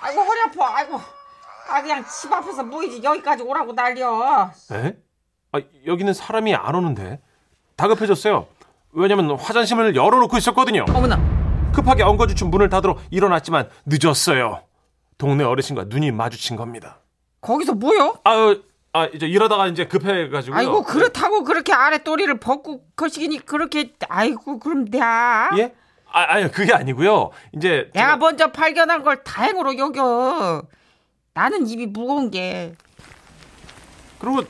아이고 0.00 0.20
허리 0.20 0.40
아파 0.42 0.76
아이고 0.76 1.00
아 1.70 1.80
그냥 1.80 2.04
집 2.06 2.32
앞에서 2.32 2.62
뭐이지 2.64 3.02
여기까지 3.02 3.42
오라고 3.42 3.72
난리여 3.72 4.50
에? 4.72 4.96
아, 5.52 5.60
여기는 5.86 6.12
사람이 6.12 6.54
안 6.54 6.74
오는데. 6.74 7.20
다급해졌어요. 7.76 8.46
왜냐면 8.92 9.36
화장실을 9.38 9.96
열어놓고 9.96 10.36
있었거든요. 10.36 10.84
어머나. 10.88 11.18
급하게 11.72 12.02
엉거주춤 12.04 12.50
문을 12.50 12.68
닫으러 12.68 12.96
일어났지만 13.10 13.68
늦었어요. 13.86 14.62
동네 15.18 15.42
어르신과 15.44 15.84
눈이 15.86 16.12
마주친 16.12 16.56
겁니다. 16.56 16.98
거기서 17.40 17.74
뭐요? 17.74 18.18
아유, 18.24 18.62
아, 18.94 19.06
이제 19.12 19.26
이러다가 19.26 19.66
이제 19.66 19.86
급해가지고요. 19.86 20.56
아이고 20.58 20.82
그렇다고 20.84 21.42
그렇게 21.42 21.72
아래 21.72 21.98
또리를 21.98 22.38
벗고 22.38 22.84
거시기니 22.94 23.38
그렇게 23.44 23.92
아이고 24.08 24.60
그럼 24.60 24.84
내가 24.86 25.50
예? 25.58 25.74
아, 26.12 26.20
아니, 26.34 26.48
그게 26.50 26.72
아니고요. 26.72 27.30
이제. 27.52 27.90
내가 27.92 28.14
제가- 28.14 28.18
먼저 28.20 28.52
발견한 28.52 29.02
걸 29.02 29.24
다행으로 29.24 29.76
여겨 29.78 30.62
나는 31.34 31.66
입이 31.66 31.86
무거운 31.86 32.30
게 32.30 32.74
그리고 34.20 34.44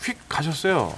휙 0.00 0.16
가셨어요. 0.28 0.94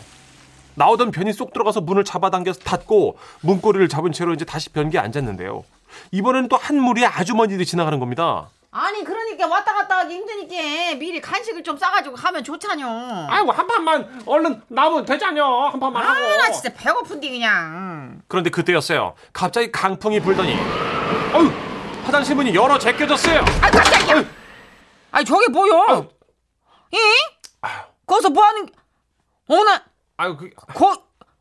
나오던 0.75 1.11
변이 1.11 1.33
쏙 1.33 1.55
들어가서 1.55 1.81
문을 1.81 2.05
잡아당겨서 2.05 2.61
닫고 2.61 3.17
문고리를 3.41 3.89
잡은 3.89 4.13
채로 4.13 4.35
이제 4.35 4.45
다시 4.45 4.69
변기에 4.69 5.01
앉았는데요. 5.01 5.65
이번에는 6.13 6.49
또 6.51 6.57
한 6.59 6.79
무리의 6.79 7.07
아주머니들이 7.07 7.65
지나가는 7.65 7.99
겁니다. 7.99 8.51
아니 8.73 9.03
그러니까 9.03 9.49
왔다 9.49 9.75
갔다 9.75 9.99
하기 9.99 10.15
힘드니까 10.15 10.95
미리 10.97 11.21
간식을 11.21 11.65
좀 11.65 11.77
싸가지고 11.77 12.15
하면 12.17 12.45
좋잖여. 12.45 13.27
아이고 13.29 13.51
한 13.51 13.67
판만 13.67 14.23
얼른 14.27 14.63
나오면 14.69 15.05
되잖여. 15.07 15.45
한 15.73 15.81
판만 15.81 16.05
하고. 16.05 16.15
아 16.25 16.37
나 16.37 16.51
진짜 16.53 16.73
배고픈데 16.73 17.31
그냥. 17.31 18.23
그런데 18.29 18.51
그때였어요. 18.51 19.15
갑자기 19.33 19.73
강풍이 19.73 20.21
불더니. 20.21 20.55
어휴 21.35 21.53
화장실 22.05 22.37
문이 22.37 22.55
열어 22.55 22.79
제껴졌어요. 22.79 23.41
아 23.61 23.71
깜짝이야 23.71 24.25
아니 25.11 25.25
저게 25.25 25.49
뭐여? 25.49 26.09
이? 26.93 26.97
거기서 28.07 28.31
뭐하는 28.31 28.69
어나 29.49 29.83
아유 30.17 30.37
그 30.37 30.49
거 30.75 30.97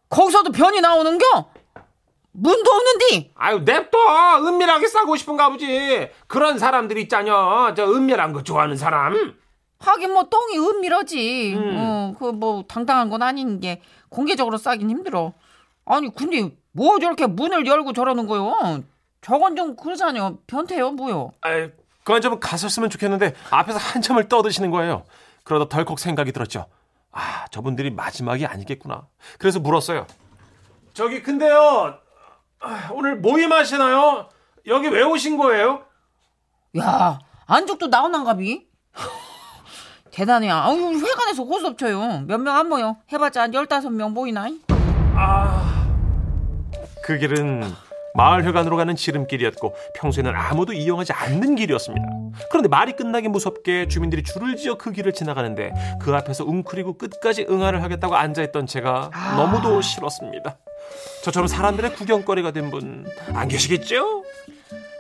거기서도 0.10 0.52
변이 0.52 0.82
나오는겨 0.82 1.52
문도 2.32 2.72
없는데 2.72 3.32
아유 3.36 3.60
냅둬 3.60 3.98
은밀하게 4.46 4.88
싸고 4.88 5.16
싶은가 5.16 5.50
보지 5.50 6.10
그런 6.28 6.60
사람들 6.60 6.98
있잖여 7.00 7.74
저 7.76 7.86
은밀한 7.92 8.34
거 8.34 8.44
좋아하는 8.44 8.78
사람 8.78 9.36
하긴 9.80 10.14
뭐 10.14 10.24
똥이 10.30 10.58
은밀하지 10.58 11.54
음. 11.56 11.76
어 11.78 12.14
그 12.20 12.32
뭐 12.32 12.64
당당한 12.68 13.10
건 13.10 13.22
아닌 13.24 13.60
게 13.60 13.82
공개적으로 14.10 14.58
싸긴 14.58 14.90
힘들어 14.90 15.34
아니 15.86 16.14
근데 16.14 16.52
뭐 16.72 17.00
저렇게 17.00 17.28
문을 17.28 17.66
열고 17.66 17.94
저러는 17.94 18.28
거요 18.28 18.84
저건 19.22 19.56
좀 19.56 19.76
그러잖여 19.76 20.38
변태요 20.48 20.92
뭐요 20.92 21.32
아, 21.42 21.70
그만 22.04 22.22
좀 22.22 22.40
갔었으면 22.40 22.90
좋겠는데 22.90 23.34
앞에서 23.52 23.78
한참을 23.78 24.30
떠드시는 24.30 24.72
거예요. 24.72 25.04
그러다 25.44 25.68
덜컥 25.70 26.00
생각이 26.00 26.32
들었죠. 26.32 26.66
아, 27.12 27.46
저분들이 27.52 27.92
마지막이 27.92 28.46
아니겠구나. 28.48 29.08
그래서 29.38 29.60
물었어요. 29.60 30.08
저기 30.94 31.22
근데요. 31.22 31.98
아, 32.62 32.90
오늘 32.94 33.16
모임 33.16 33.52
하시나요? 33.52 34.30
여기 34.68 34.88
왜 34.90 35.02
오신 35.04 35.38
거예요? 35.38 35.84
야 36.78 37.20
안쪽도 37.48 37.88
나오난가비 37.88 38.68
대단해 40.12 40.50
아유 40.50 40.78
회관에서 41.00 41.44
호수업쳐요 41.44 42.22
몇 42.28 42.38
명 42.42 42.56
안 42.56 42.68
모여 42.70 42.98
해봤자 43.12 43.44
한 43.44 43.54
열다섯 43.54 43.92
명 43.92 44.12
모이나 44.14 44.48
그 47.04 47.18
길은 47.18 47.64
마을 48.16 48.44
회관으로 48.44 48.76
가는 48.76 48.96
지름길이었고 48.96 49.74
평소에는 49.96 50.36
아무도 50.36 50.74
이용하지 50.74 51.14
않는 51.14 51.56
길이었습니다. 51.56 52.08
그런데 52.50 52.68
말이 52.68 52.94
끝나기 52.94 53.28
무섭게 53.30 53.88
주민들이 53.88 54.24
줄을 54.24 54.56
지어 54.58 54.76
그 54.76 54.92
길을 54.92 55.14
지나가는데 55.14 55.74
그 56.02 56.16
앞에서 56.16 56.44
웅크리고 56.44 56.98
끝까지 56.98 57.46
응아를 57.50 57.82
하겠다고 57.84 58.16
앉아있던 58.16 58.66
제가 58.68 59.10
너무도 59.38 59.82
싫었습니다. 59.82 60.58
저처럼 61.24 61.48
사람들의 61.48 61.94
구경거리가 61.96 62.52
된 62.52 62.70
분 62.72 63.06
안 63.34 63.48
계시겠죠? 63.48 64.24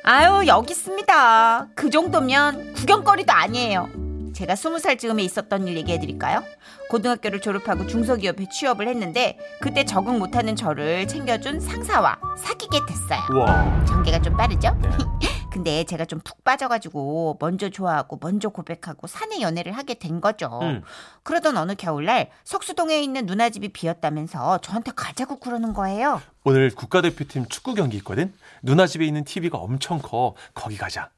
아유, 0.03 0.47
여기 0.47 0.71
있습니다. 0.71 1.67
그 1.75 1.89
정도면 1.89 2.73
구경거리도 2.73 3.31
아니에요. 3.31 3.89
제가 4.33 4.55
스무 4.55 4.79
살 4.79 4.97
즈음에 4.97 5.21
있었던 5.23 5.67
일 5.67 5.75
얘기해 5.77 5.99
드릴까요? 5.99 6.41
고등학교를 6.89 7.41
졸업하고 7.41 7.85
중소기업에 7.87 8.45
취업을 8.49 8.87
했는데 8.87 9.37
그때 9.61 9.83
적응 9.83 10.17
못하는 10.17 10.55
저를 10.55 11.07
챙겨준 11.07 11.59
상사와 11.59 12.17
사귀게 12.37 12.79
됐어요. 12.87 13.39
와. 13.39 13.85
전개가 13.85 14.21
좀 14.21 14.35
빠르죠? 14.37 14.75
네. 14.81 14.89
근데 15.51 15.83
제가 15.83 16.05
좀 16.05 16.19
푹 16.23 16.43
빠져가지고 16.43 17.37
먼저 17.39 17.69
좋아하고 17.69 18.19
먼저 18.21 18.49
고백하고 18.49 19.07
사내 19.07 19.41
연애를 19.41 19.71
하게 19.71 19.93
된 19.95 20.21
거죠. 20.21 20.59
음. 20.61 20.83
그러던 21.23 21.57
어느 21.57 21.75
겨울날 21.75 22.29
석수동에 22.43 23.01
있는 23.01 23.25
누나 23.25 23.49
집이 23.49 23.69
비었다면서 23.69 24.59
저한테 24.59 24.91
가자고 24.95 25.39
그러는 25.39 25.73
거예요. 25.73 26.21
오늘 26.43 26.69
국가대표팀 26.71 27.47
축구 27.47 27.73
경기 27.73 27.97
있거든. 27.97 28.33
누나 28.61 28.85
집에 28.85 29.05
있는 29.05 29.23
TV가 29.23 29.57
엄청 29.57 29.99
커. 29.99 30.35
거기 30.53 30.77
가자. 30.77 31.09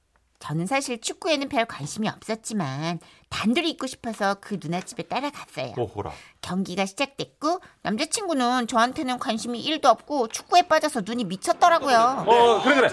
저는 0.42 0.66
사실 0.66 1.00
축구에는 1.00 1.50
별 1.50 1.66
관심이 1.66 2.10
없었지만 2.10 3.00
단둘이 3.30 3.70
있고 3.70 3.86
싶어서 3.86 4.36
그 4.42 4.60
누나 4.60 4.82
집에 4.82 5.04
따라갔어요. 5.04 5.76
오호라. 5.78 6.12
경기가 6.42 6.86
시작됐고 6.88 7.62
남자친구는 7.84 8.66
저한테는 8.66 9.20
관심이 9.20 9.64
1도 9.64 9.86
없고 9.86 10.30
축구에 10.30 10.64
빠져서 10.64 11.02
눈이 11.06 11.26
미쳤더라고요. 11.26 12.26
어 12.28 12.62
그래 12.64 12.76
그래. 12.76 12.88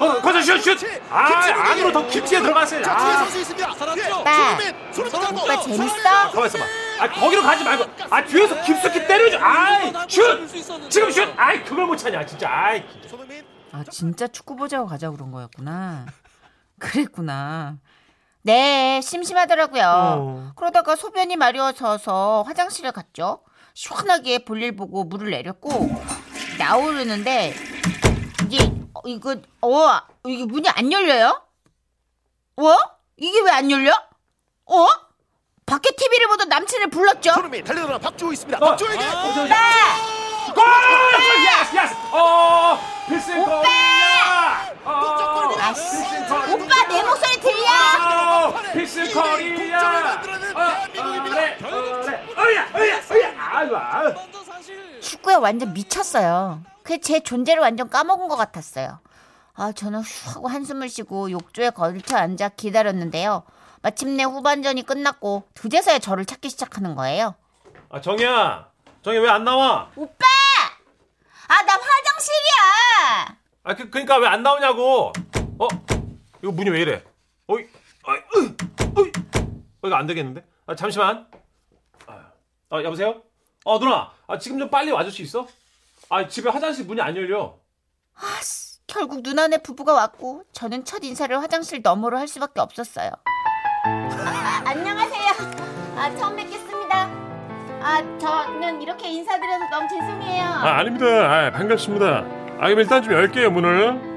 어 0.00 0.20
거기서 0.22 0.56
슛 0.62 0.78
슛. 0.78 1.02
아 1.10 1.70
안으로 1.70 1.92
더 1.92 2.06
깊게 2.08 2.40
들어갔어요. 2.40 2.82
아 2.86 3.26
오빠, 4.16 4.58
오빠 5.30 5.60
재밌어? 5.60 6.30
가만 6.32 6.46
있어 6.46 6.58
봐. 6.58 6.64
아 7.00 7.08
거기로 7.10 7.42
가지 7.42 7.64
말고 7.64 7.84
아 8.08 8.24
뒤에서 8.24 8.62
깊숙이 8.62 9.06
때려줘. 9.06 9.38
아이 9.40 9.92
슛. 10.08 10.48
지금 10.88 11.10
슛. 11.10 11.28
아이 11.36 11.62
그걸 11.62 11.84
못 11.86 11.96
차냐 11.96 12.24
진짜. 12.24 12.48
아이. 12.50 12.82
아 13.72 13.84
진짜 13.90 14.26
축구 14.26 14.56
보자고 14.56 14.86
가자고 14.86 15.16
그런 15.16 15.30
거였구나. 15.30 16.06
그랬구나. 16.78 17.78
네, 18.42 19.00
심심하더라고요. 19.02 19.82
어. 19.86 20.52
그러다가 20.56 20.96
소변이 20.96 21.36
마려워져서 21.36 22.44
화장실에 22.46 22.90
갔죠. 22.90 23.42
시원하게 23.74 24.44
볼일 24.44 24.76
보고 24.76 25.04
물을 25.04 25.30
내렸고 25.30 25.90
나오려는데 26.58 27.54
이게 28.48 28.64
어, 28.94 29.00
이거 29.06 29.36
어 29.62 30.00
이게 30.26 30.44
문이 30.44 30.68
안 30.68 30.92
열려요? 30.92 31.42
어? 32.56 32.76
이게 33.16 33.40
왜 33.40 33.50
안 33.50 33.70
열려? 33.70 33.92
어? 34.66 34.86
밖에 35.66 35.90
TV를 35.96 36.28
보던 36.28 36.48
남친을 36.50 36.90
불렀죠. 36.90 37.32
손흥민 37.32 37.64
달려들어 37.64 37.98
박주호 37.98 38.32
있습니다. 38.32 38.58
어. 38.58 38.70
박주호에게 38.70 38.98
골! 40.54 40.64
Yes 41.62 41.76
yes. 41.76 41.94
어 42.12 42.78
필승 43.08 43.44
골이야. 43.44 43.56
어, 43.58 44.03
아씨. 44.86 45.96
오빠 46.52 46.86
내 46.88 47.02
목소리 47.02 47.40
들려? 47.40 47.66
어, 48.00 48.52
골이야. 48.52 50.14
어, 50.14 50.20
그래 50.92 51.58
그래. 51.58 52.26
어야 52.36 52.68
어야 52.74 53.02
어야. 53.10 53.34
아이고. 53.58 53.76
아유. 53.76 54.14
축구에 55.00 55.34
완전 55.36 55.72
미쳤어요. 55.72 56.62
그 56.82 56.98
제 57.00 57.20
존재를 57.20 57.62
완전 57.62 57.88
까먹은 57.88 58.28
것 58.28 58.36
같았어요. 58.36 58.98
아, 59.56 59.72
저는 59.72 60.00
후 60.00 60.30
하고 60.34 60.48
한숨을 60.48 60.88
쉬고 60.88 61.30
욕조에 61.30 61.70
걸쳐 61.70 62.16
앉아 62.16 62.50
기다렸는데요. 62.50 63.44
마침내 63.82 64.24
후반전이 64.24 64.82
끝났고 64.84 65.44
그제서야 65.54 65.98
저를 65.98 66.24
찾기 66.26 66.50
시작하는 66.50 66.94
거예요. 66.94 67.34
아 67.90 68.00
정이야. 68.00 68.66
정이 69.02 69.18
왜 69.18 69.28
안 69.30 69.44
나와? 69.44 69.88
오빠! 69.96 70.24
아, 71.48 71.62
나 71.62 71.72
화장실이야! 71.74 73.36
아 73.64 73.74
그, 73.74 73.88
그러니까 73.90 74.18
왜 74.18 74.26
안 74.28 74.42
나오냐고. 74.42 75.12
어? 75.58 75.68
이거 76.42 76.52
문이 76.52 76.70
왜 76.70 76.82
이래? 76.82 77.02
어이, 77.46 77.66
어이, 78.04 78.16
으, 78.36 78.56
어이. 78.96 79.12
어, 79.82 79.86
이거 79.86 79.94
안 79.96 80.06
되겠는데? 80.06 80.44
아, 80.66 80.74
잠시만. 80.74 81.26
아, 82.06 82.26
아, 82.70 82.82
여보세요? 82.82 83.22
어, 83.64 83.78
누나. 83.78 84.12
아, 84.26 84.38
지금 84.38 84.58
좀 84.58 84.68
빨리 84.70 84.90
와줄 84.90 85.10
수 85.12 85.22
있어? 85.22 85.46
아, 86.10 86.26
집에 86.28 86.50
화장실 86.50 86.84
문이 86.84 87.00
안 87.00 87.16
열려. 87.16 87.54
아씨, 88.14 88.78
결국 88.86 89.22
누나네 89.22 89.58
부부가 89.58 89.94
왔고 89.94 90.44
저는 90.52 90.84
첫 90.84 91.02
인사를 91.02 91.36
화장실 91.40 91.80
너머로 91.82 92.18
할 92.18 92.28
수밖에 92.28 92.60
없었어요. 92.60 93.10
아, 93.86 94.62
안녕하세요. 94.66 95.32
아, 95.96 96.14
처음 96.16 96.36
뵙겠습니다. 96.36 97.04
아, 97.80 98.18
저는 98.18 98.82
이렇게 98.82 99.08
인사드려서 99.08 99.64
너무 99.70 99.88
죄송해요. 99.88 100.44
아, 100.44 100.78
아닙니다. 100.78 101.06
아, 101.06 101.50
반갑습니다. 101.50 102.43
아, 102.58 102.66
그럼 102.68 102.78
일단 102.80 103.02
좀 103.02 103.12
열게요, 103.12 103.50
문을. 103.50 104.14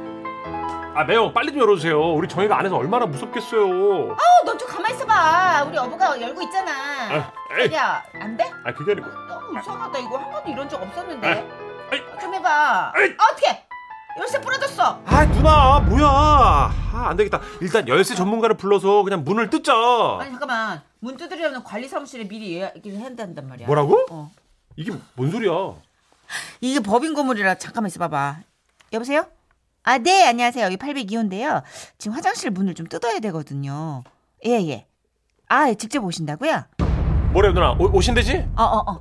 아, 0.96 1.04
매형, 1.04 1.34
빨리 1.34 1.52
좀 1.52 1.62
열어주세요. 1.62 2.00
우리 2.14 2.28
정이가 2.28 2.58
안에서 2.58 2.76
얼마나 2.78 3.06
무섭겠어요. 3.06 4.12
어, 4.12 4.18
너좀 4.46 4.68
가만 4.68 4.92
있어봐. 4.92 5.64
우리 5.68 5.78
어부가 5.78 6.20
열고 6.20 6.42
있잖아. 6.44 6.72
아, 6.72 7.32
에이. 7.60 7.74
야, 7.74 8.04
안 8.20 8.36
돼? 8.38 8.50
아, 8.64 8.74
그게 8.74 8.94
아니고. 8.94 9.08
너무 9.28 9.60
이상하다. 9.60 10.00
이거 10.00 10.18
한 10.18 10.32
번도 10.32 10.50
이런 10.50 10.68
적 10.70 10.82
없었는데. 10.82 11.28
아, 11.28 11.44
아이. 11.92 12.20
좀 12.20 12.34
해봐. 12.34 12.92
아이. 12.96 13.10
아, 13.18 13.32
어떻게? 13.32 13.64
열쇠 14.20 14.42
부러졌어. 14.42 15.02
아, 15.06 15.26
누나, 15.26 15.80
뭐야. 15.82 16.08
아, 16.08 16.74
안 17.10 17.16
되겠다. 17.18 17.42
일단 17.62 17.88
열쇠 17.88 18.16
전문가를 18.16 18.58
불러서 18.58 19.04
그냥 19.04 19.24
문을 19.24 19.50
뜯자. 19.52 19.74
아니 20.20 20.32
잠깐만 20.32 20.82
문 21.00 21.16
두드리려면 21.18 21.64
관리 21.64 21.88
사무실에 21.88 22.28
미리 22.28 22.56
예약을 22.56 22.82
해야 22.94 23.10
된단 23.16 23.48
말이야. 23.48 23.68
뭐라고? 23.68 24.06
어. 24.10 24.32
이게 24.76 24.92
뭔 25.14 25.30
소리야? 25.30 25.52
이게 26.62 26.80
법인 26.80 27.14
건물이라 27.14 27.56
잠깐만 27.56 27.88
있어봐봐. 27.88 28.40
여보세요? 28.94 29.26
아, 29.84 29.98
네, 29.98 30.26
안녕하세요. 30.28 30.66
여기 30.66 30.78
802호인데요. 30.78 31.64
지금 31.98 32.16
화장실 32.16 32.52
문을 32.52 32.74
좀 32.74 32.88
뜯어야 32.88 33.20
되거든요. 33.20 34.04
예, 34.46 34.52
예. 34.68 34.86
아, 35.48 35.70
예, 35.70 35.76
직접 35.76 36.04
오신다고요? 36.04 36.64
뭐래요, 37.32 37.54
누나? 37.54 37.72
오, 37.74 37.90
오신대지? 37.96 38.48
어, 38.56 38.64
어, 38.64 38.92
어. 38.92 39.00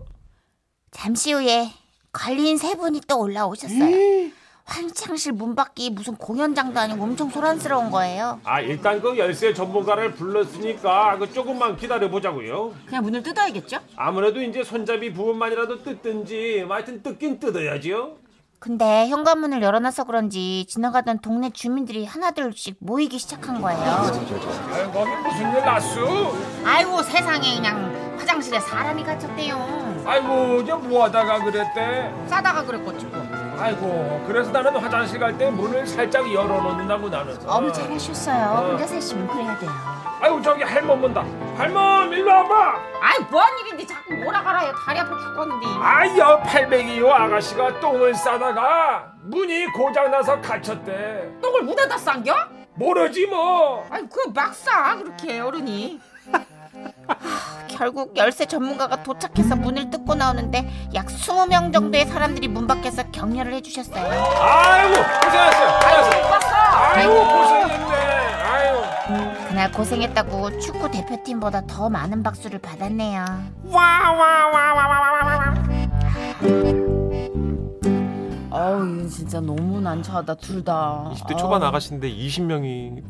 잠시 0.92 1.32
후에 1.32 1.72
관리인 2.12 2.56
세 2.56 2.76
분이 2.76 3.02
또 3.08 3.20
올라오셨어요. 3.20 4.30
화장실 4.66 5.32
문 5.32 5.54
밖이 5.54 5.90
무슨 5.90 6.16
공연장도 6.16 6.78
아니고 6.78 7.02
엄청 7.04 7.30
소란스러운 7.30 7.90
거예요. 7.90 8.40
아 8.44 8.60
일단 8.60 9.00
그 9.00 9.16
열쇠 9.16 9.54
전문가를 9.54 10.12
불렀으니까 10.14 11.16
그 11.18 11.32
조금만 11.32 11.76
기다려 11.76 12.10
보자고요. 12.10 12.74
그냥 12.84 13.04
문을 13.04 13.22
뜯어야겠죠? 13.22 13.78
아무래도 13.96 14.42
이제 14.42 14.64
손잡이 14.64 15.12
부분만이라도 15.12 15.82
뜯든지 15.84 16.64
뭐 16.66 16.76
하여튼 16.76 17.02
뜯긴 17.02 17.38
뜯어야지요. 17.38 18.16
근데 18.58 19.06
현관문을 19.08 19.62
열어놔서 19.62 20.04
그런지 20.04 20.64
지나가던 20.66 21.20
동네 21.20 21.50
주민들이 21.50 22.04
하나둘씩 22.04 22.76
모이기 22.80 23.18
시작한 23.18 23.60
거예요. 23.60 23.80
거기 24.92 25.10
무슨 25.22 25.52
일 25.54 25.60
났어? 25.64 26.00
아이고 26.64 27.02
세상에 27.02 27.54
그냥 27.56 27.95
화장실에 28.18 28.60
사람이 28.60 29.04
갇혔대요. 29.04 30.02
아이고 30.06 30.60
이제 30.62 30.72
뭐하다가 30.72 31.40
그랬대? 31.44 32.12
싸다가 32.26 32.64
그랬겠지 32.64 33.06
뭐. 33.06 33.26
아이고 33.58 34.24
그래서 34.26 34.50
나는 34.50 34.76
화장실 34.76 35.18
갈 35.18 35.36
때 35.36 35.50
문을 35.50 35.86
살짝 35.86 36.32
열어놓는다고 36.32 37.08
나는. 37.08 37.36
어머 37.46 37.70
잘하셨어요. 37.72 38.68
혼자 38.70 38.86
사시면 38.86 39.26
그래야 39.28 39.58
돼요. 39.58 39.70
아이고 40.20 40.40
저기 40.42 40.62
할멈 40.62 41.00
본다. 41.00 41.24
할멈 41.56 42.12
일로 42.12 42.30
와봐. 42.30 42.74
아이 43.02 43.18
뭐한 43.30 43.58
일인데 43.60 43.86
자꾸 43.86 44.14
오라가라요. 44.26 44.72
다리 44.84 44.98
아파 45.00 45.10
죽겠는데. 45.18 45.66
아여 45.80 46.38
팔백이요 46.40 47.10
아가씨가 47.12 47.80
똥을 47.80 48.14
싸다가 48.14 49.12
문이 49.24 49.66
고장나서 49.72 50.40
갇혔대. 50.40 51.30
똥을 51.42 51.62
문에다 51.62 51.98
싼겨? 51.98 52.34
모르지 52.78 53.26
뭐. 53.26 53.86
아니, 53.90 54.06
그막 54.08 54.54
싸, 54.54 54.96
그렇게 54.96 55.40
어른이. 55.40 55.98
결국 57.76 58.16
열쇠 58.16 58.46
전문가가 58.46 59.02
도착해서 59.02 59.54
문을 59.54 59.90
뜯고 59.90 60.14
나오는데 60.14 60.68
약 60.94 61.06
20명 61.06 61.72
정도의 61.72 62.06
사람들이 62.06 62.48
문 62.48 62.66
밖에서 62.66 63.02
격려를 63.10 63.52
해주셨어요. 63.54 64.02
아이고 64.02 64.94
고생하셨어요. 65.24 65.68
아이고, 65.84 67.12
아이고 67.12 67.14
고생했네. 67.38 67.94
아이고. 68.44 69.46
그날 69.48 69.72
고생했다고 69.72 70.58
축구 70.58 70.90
대표팀보다 70.90 71.66
더 71.66 71.90
많은 71.90 72.22
박수를 72.22 72.58
받았네요. 72.60 73.24
아우, 78.50 78.86
이건 78.86 79.08
진짜 79.10 79.38
너무 79.40 79.80
난처하다, 79.80 80.34
둘 80.36 80.64
다. 80.64 81.10
20대 81.14 81.36
초반 81.36 81.62
아가씨인데 81.62 82.08
20명이 82.10 83.02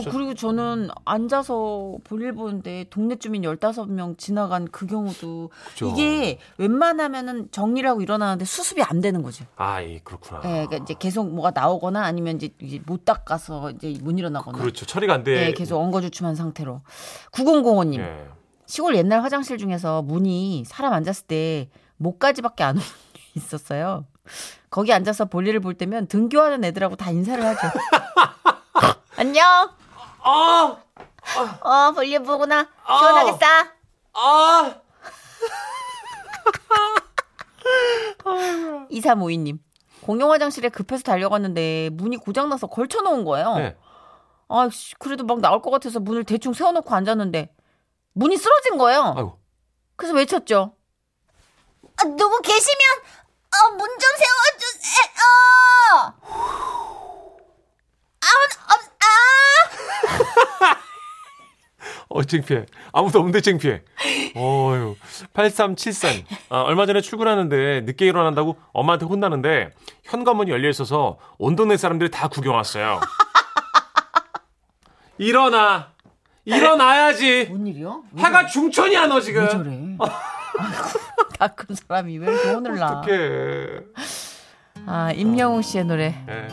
아. 0.00 0.10
그리고 0.10 0.34
저는 0.34 0.88
앉아서 1.04 1.96
볼일 2.04 2.32
보는데 2.32 2.86
동네 2.90 3.16
주민 3.16 3.42
15명 3.42 4.16
지나간 4.18 4.66
그 4.70 4.86
경우도 4.86 5.50
그죠. 5.70 5.90
이게 5.90 6.38
웬만하면은 6.58 7.48
정리를 7.50 7.88
하고 7.88 8.00
일어나는데 8.02 8.44
수습이 8.44 8.82
안 8.82 9.00
되는 9.00 9.22
거죠. 9.22 9.44
아, 9.56 9.82
예, 9.82 9.98
그렇구나. 10.02 10.40
예, 10.44 10.66
그러니까 10.66 10.76
이제 10.78 10.94
계속 10.98 11.28
뭐가 11.32 11.50
나오거나 11.54 12.02
아니면 12.04 12.36
이제, 12.36 12.50
이제 12.60 12.80
못 12.86 13.04
닦아서 13.04 13.70
이제 13.70 13.94
못 14.02 14.18
일어나거나. 14.18 14.58
그렇죠. 14.58 14.86
처리가 14.86 15.14
안 15.14 15.24
돼. 15.24 15.48
예, 15.48 15.52
계속 15.52 15.78
엉거주춤한 15.78 16.34
상태로. 16.34 16.80
9005님. 17.32 18.00
예. 18.00 18.28
시골 18.66 18.96
옛날 18.96 19.22
화장실 19.22 19.58
중에서 19.58 20.02
문이 20.02 20.64
사람 20.66 20.92
앉았을 20.94 21.26
때 21.26 21.68
목까지밖에 21.96 22.64
안 22.64 22.76
오는 22.76 22.82
게 23.12 23.22
있었어요. 23.34 24.06
거기 24.70 24.92
앉아서 24.92 25.26
볼일을 25.26 25.60
볼 25.60 25.74
때면 25.74 26.06
등교하는 26.08 26.64
애들하고 26.64 26.96
다 26.96 27.10
인사를 27.10 27.44
하죠. 27.44 27.60
안녕. 29.16 29.70
아, 30.24 30.76
어 31.60 31.92
볼일 31.92 32.22
보구나. 32.22 32.68
시원하게 32.86 33.32
싸. 33.38 33.72
아. 34.14 34.74
2352님. 38.90 39.58
공용 40.02 40.30
화장실에 40.32 40.68
급해서 40.68 41.02
달려갔는데 41.02 41.90
문이 41.92 42.18
고장나서 42.18 42.66
걸쳐놓은 42.66 43.24
거예요. 43.24 43.54
네. 43.56 43.76
아, 44.48 44.68
씨, 44.70 44.94
그래도 44.98 45.24
막 45.24 45.40
나올 45.40 45.62
것 45.62 45.70
같아서 45.70 45.98
문을 46.00 46.24
대충 46.24 46.52
세워놓고 46.52 46.94
앉았는데 46.94 47.54
문이 48.12 48.36
쓰러진 48.36 48.76
거예요. 48.76 49.14
아이고. 49.16 49.38
그래서 49.96 50.14
외쳤죠. 50.14 50.74
아, 51.96 52.04
누구 52.04 52.40
계시면 52.42 52.80
어, 53.54 53.70
문 53.76 53.78
좀 53.78 54.10
세워주세요. 54.18 55.04
아, 58.20 58.26
어, 58.26 58.66
아, 58.66 58.83
어, 62.08 62.22
창피해. 62.22 62.66
아무도 62.92 63.18
없는데 63.18 63.40
창피해. 63.40 63.82
어휴. 64.36 64.96
8373. 65.32 66.22
아, 66.50 66.60
얼마 66.62 66.86
전에 66.86 67.00
출근하는데 67.00 67.82
늦게 67.82 68.06
일어난다고 68.06 68.56
엄마한테 68.72 69.06
혼나는데 69.06 69.70
현관문이 70.04 70.50
열려 70.50 70.68
있어서 70.70 71.18
온 71.38 71.56
동네 71.56 71.76
사람들이 71.76 72.10
다 72.10 72.28
구경 72.28 72.54
왔어요. 72.54 73.00
일어나. 75.18 75.92
일어나야지. 76.44 77.46
뭔 77.46 77.66
일이요? 77.66 78.04
해가 78.18 78.46
중천이야, 78.46 79.06
너 79.06 79.20
지금. 79.20 79.42
왜 79.44 79.48
저래? 79.48 79.96
다큰 81.38 81.74
사람이 81.74 82.18
왜 82.18 82.26
이렇게 82.30 82.50
혼을 82.50 82.76
나? 82.78 83.00
어떡해. 83.00 83.80
아, 84.86 85.10
임영웅 85.12 85.62
씨의 85.62 85.84
노래. 85.84 86.14
예. 86.28 86.48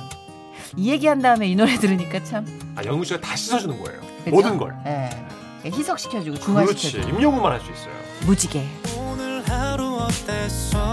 이 0.77 0.89
얘기한 0.91 1.21
다음에 1.21 1.47
이 1.47 1.55
노래 1.55 1.77
들으니까 1.77 2.23
참. 2.23 2.45
아, 2.75 2.83
영웅 2.85 3.03
씨가 3.03 3.19
다 3.19 3.35
씻어주는 3.35 3.81
거예요. 3.83 3.99
그죠? 4.23 4.29
모든 4.31 4.57
걸. 4.57 4.73
예. 4.85 5.09
희석시켜주고 5.65 6.39
그렇지. 6.39 6.45
중화시켜주고. 6.45 7.09
임영웅만 7.09 7.51
할 7.51 7.59
수 7.61 7.71
있어요. 7.71 7.93
무지개. 8.25 8.63
오늘 8.97 9.43
하루 9.47 9.97
어땠어 9.97 10.90